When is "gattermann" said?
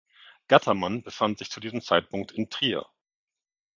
0.47-1.03